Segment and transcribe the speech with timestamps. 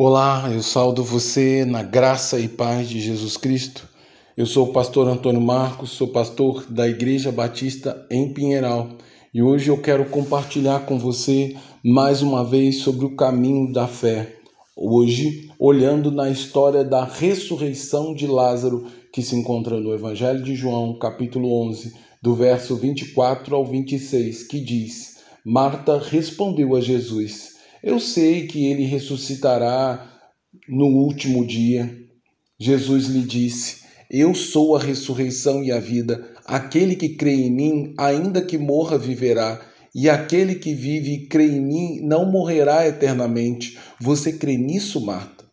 [0.00, 3.88] Olá, eu saldo você na graça e paz de Jesus Cristo.
[4.36, 8.90] Eu sou o pastor Antônio Marcos, sou pastor da Igreja Batista em Pinheiral
[9.34, 14.36] e hoje eu quero compartilhar com você mais uma vez sobre o caminho da fé.
[14.76, 20.96] Hoje, olhando na história da ressurreição de Lázaro, que se encontra no Evangelho de João,
[20.96, 21.92] capítulo 11,
[22.22, 28.84] do verso 24 ao 26, que diz: Marta respondeu a Jesus eu sei que ele
[28.84, 30.10] ressuscitará
[30.68, 31.94] no último dia.
[32.58, 36.32] Jesus lhe disse: Eu sou a ressurreição e a vida.
[36.44, 39.60] Aquele que crê em mim, ainda que morra, viverá.
[39.94, 43.78] E aquele que vive e crê em mim não morrerá eternamente.
[44.00, 45.44] Você crê nisso, Marta?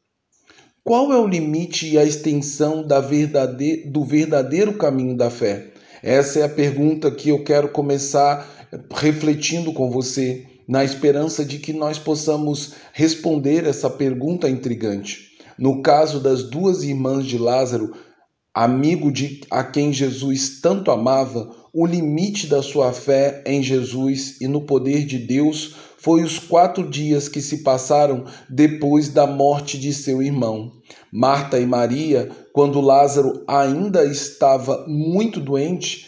[0.84, 3.90] Qual é o limite e a extensão verdade...
[3.90, 5.72] do verdadeiro caminho da fé?
[6.04, 11.74] Essa é a pergunta que eu quero começar refletindo com você na esperança de que
[11.74, 15.30] nós possamos responder essa pergunta intrigante.
[15.58, 17.94] No caso das duas irmãs de Lázaro,
[18.54, 24.48] amigo de a quem Jesus tanto amava, o limite da sua fé em Jesus e
[24.48, 29.94] no poder de Deus foi os quatro dias que se passaram depois da morte de
[29.94, 30.72] seu irmão.
[31.12, 36.06] Marta e Maria, quando Lázaro ainda estava muito doente,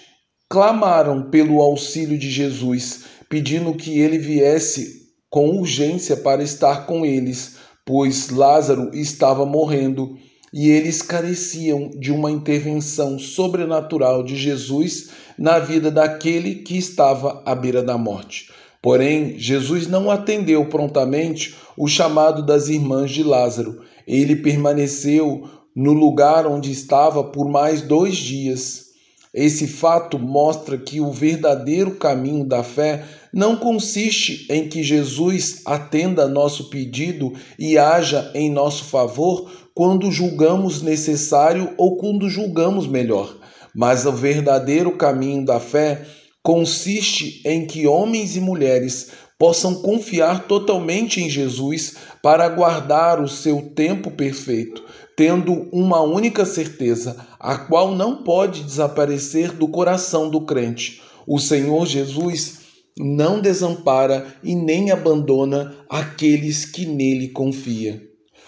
[0.50, 7.58] clamaram pelo auxílio de Jesus, pedindo que ele viesse com urgência para estar com eles,
[7.86, 10.18] pois Lázaro estava morrendo
[10.54, 17.54] e eles careciam de uma intervenção sobrenatural de Jesus na vida daquele que estava à
[17.54, 18.50] beira da morte.
[18.82, 23.82] Porém, Jesus não atendeu prontamente o chamado das irmãs de Lázaro.
[24.08, 28.87] Ele permaneceu no lugar onde estava por mais dois dias.
[29.34, 36.28] Esse fato mostra que o verdadeiro caminho da fé não consiste em que Jesus atenda
[36.28, 43.38] nosso pedido e haja em nosso favor quando julgamos necessário ou quando julgamos melhor,
[43.76, 46.06] mas o verdadeiro caminho da fé
[46.42, 53.62] consiste em que homens e mulheres possam confiar totalmente em Jesus para aguardar o seu
[53.62, 54.84] tempo perfeito,
[55.18, 61.02] tendo uma única certeza, a qual não pode desaparecer do coração do crente.
[61.26, 62.60] O Senhor Jesus
[62.96, 68.00] não desampara e nem abandona aqueles que nele confia.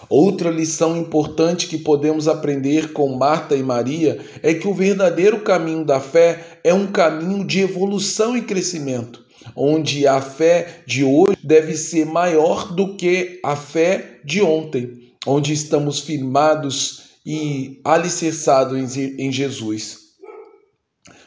[0.08, 5.84] Outra lição importante que podemos aprender com Marta e Maria é que o verdadeiro caminho
[5.84, 9.24] da fé é um caminho de evolução e crescimento,
[9.56, 15.52] onde a fé de hoje deve ser maior do que a fé de ontem onde
[15.52, 19.98] estamos firmados e alicerçados em Jesus.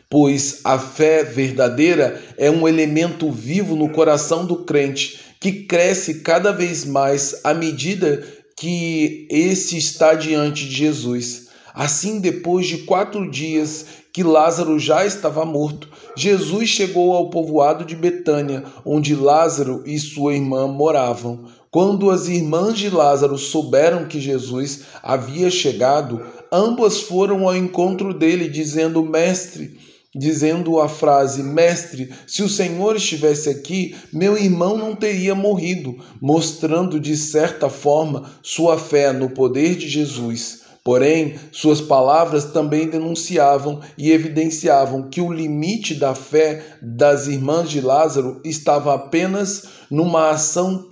[0.10, 6.52] Pois a fé verdadeira é um elemento vivo no coração do crente que cresce cada
[6.52, 8.24] vez mais à medida
[8.58, 11.43] que esse está diante de Jesus.
[11.74, 17.96] Assim, depois de quatro dias que Lázaro já estava morto, Jesus chegou ao povoado de
[17.96, 21.46] Betânia, onde Lázaro e sua irmã moravam.
[21.72, 28.48] Quando as irmãs de Lázaro souberam que Jesus havia chegado, ambas foram ao encontro dele,
[28.48, 29.80] dizendo: Mestre,
[30.16, 37.00] dizendo a frase: Mestre, se o Senhor estivesse aqui, meu irmão não teria morrido, mostrando
[37.00, 40.63] de certa forma sua fé no poder de Jesus.
[40.84, 47.80] Porém, suas palavras também denunciavam e evidenciavam que o limite da fé das irmãs de
[47.80, 50.90] Lázaro estava apenas numa ação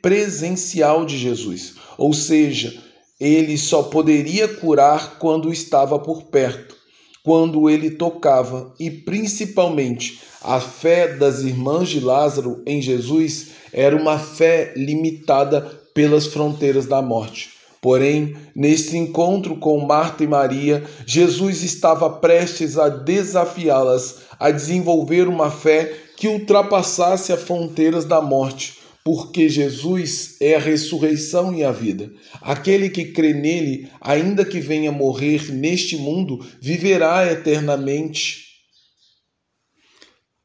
[0.00, 2.72] presencial de Jesus, ou seja,
[3.18, 6.76] ele só poderia curar quando estava por perto,
[7.24, 14.20] quando ele tocava, e principalmente a fé das irmãs de Lázaro em Jesus era uma
[14.20, 17.59] fé limitada pelas fronteiras da morte.
[17.80, 25.50] Porém, neste encontro com Marta e Maria, Jesus estava prestes a desafiá-las a desenvolver uma
[25.50, 32.12] fé que ultrapassasse as fronteiras da morte, porque Jesus é a ressurreição e a vida.
[32.42, 38.50] Aquele que crê nele, ainda que venha morrer neste mundo, viverá eternamente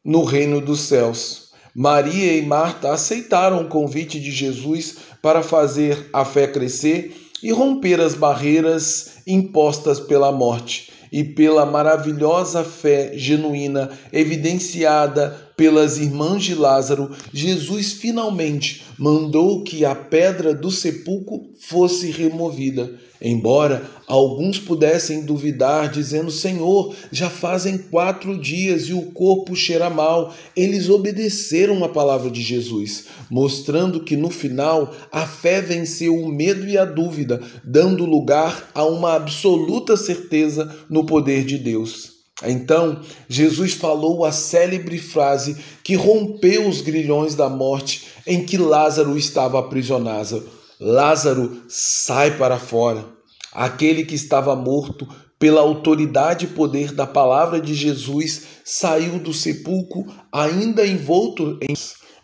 [0.06, 1.50] no reino dos céus.
[1.76, 8.00] Maria e Marta aceitaram o convite de Jesus para fazer a fé crescer e romper
[8.00, 17.12] as barreiras impostas pela morte e pela maravilhosa fé genuína evidenciada pelas irmãs de Lázaro,
[17.34, 22.94] Jesus finalmente mandou que a pedra do sepulcro fosse removida.
[23.22, 30.34] Embora alguns pudessem duvidar, dizendo: Senhor, já fazem quatro dias e o corpo cheira mal,
[30.56, 36.68] eles obedeceram a palavra de Jesus, mostrando que no final a fé venceu o medo
[36.68, 42.15] e a dúvida, dando lugar a uma absoluta certeza no poder de Deus.
[42.44, 49.18] Então, Jesus falou a célebre frase que rompeu os grilhões da morte em que Lázaro
[49.18, 50.44] estava aprisionado:
[50.80, 53.06] Lázaro, sai para fora.
[53.54, 55.08] Aquele que estava morto,
[55.40, 61.74] pela autoridade e poder da palavra de Jesus, saiu do sepulcro, ainda envolto em.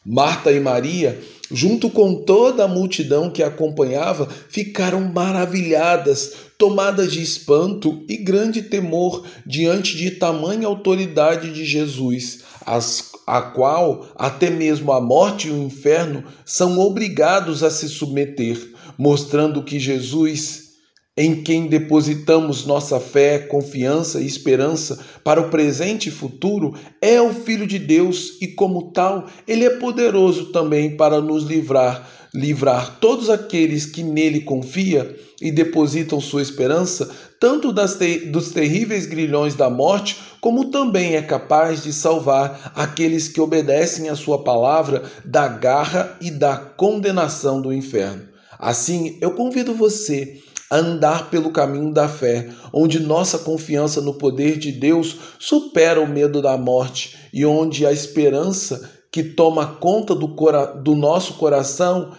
[0.04, 1.22] Marta e Maria,
[1.52, 9.26] junto com toda a multidão que acompanhava, ficaram maravilhadas, tomadas de espanto e grande temor
[9.44, 15.58] diante de tamanha autoridade de Jesus, as, a qual até mesmo a morte e o
[15.58, 18.60] inferno são obrigados a se submeter,
[18.96, 20.71] mostrando que Jesus
[21.18, 27.34] em quem depositamos nossa fé, confiança e esperança para o presente e futuro, é o
[27.34, 33.30] Filho de Deus e, como tal, ele é poderoso também para nos livrar, livrar todos
[33.30, 35.06] aqueles que nele confiam
[35.42, 37.10] e depositam sua esperança,
[37.42, 37.98] tanto das
[38.32, 44.16] dos terríveis grilhões da morte, como também é capaz de salvar aqueles que obedecem a
[44.16, 48.30] sua palavra da garra e da condenação do inferno.
[48.58, 50.40] Assim, eu convido você
[50.72, 56.08] a andar pelo caminho da fé, onde nossa confiança no poder de Deus supera o
[56.08, 60.34] medo da morte e onde a esperança que toma conta do,
[60.82, 62.16] do nosso coração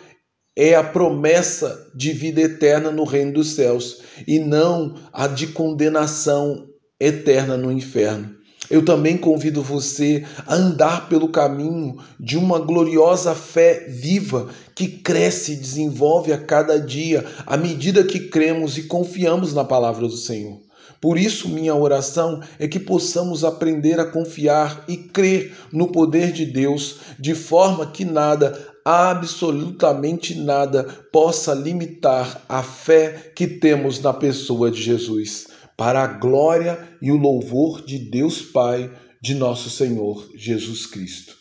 [0.54, 6.66] é a promessa de vida eterna no reino dos céus e não a de condenação
[7.00, 8.41] eterna no inferno.
[8.72, 15.52] Eu também convido você a andar pelo caminho de uma gloriosa fé viva que cresce
[15.52, 20.58] e desenvolve a cada dia à medida que cremos e confiamos na palavra do Senhor.
[21.02, 26.46] Por isso, minha oração é que possamos aprender a confiar e crer no poder de
[26.46, 34.70] Deus, de forma que nada, absolutamente nada, possa limitar a fé que temos na pessoa
[34.70, 38.90] de Jesus para a glória e o louvor de Deus Pai,
[39.20, 41.36] de nosso Senhor Jesus Cristo.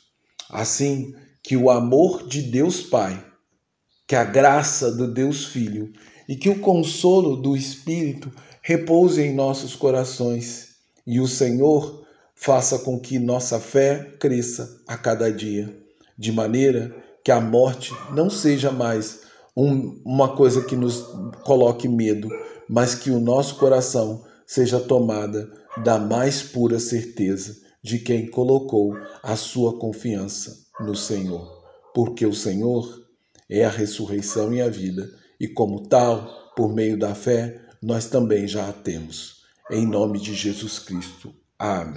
[0.50, 1.13] Assim
[1.44, 3.24] que o amor de Deus Pai,
[4.07, 5.92] que a graça do Deus Filho
[6.28, 8.31] e que o consolo do Espírito
[8.62, 10.75] repouse em nossos corações
[11.06, 12.06] e o Senhor
[12.36, 15.75] faça com que nossa fé cresça a cada dia,
[16.18, 19.22] de maneira que a morte não seja mais
[19.56, 21.01] um, uma coisa que nos
[21.44, 22.30] coloque medo,
[22.72, 25.52] mas que o nosso coração seja tomada
[25.84, 33.06] da mais pura certeza de quem colocou a sua confiança no Senhor, porque o Senhor
[33.50, 38.48] é a ressurreição e a vida, e como tal, por meio da fé, nós também
[38.48, 39.42] já a temos.
[39.70, 41.34] Em nome de Jesus Cristo.
[41.60, 41.90] Amém.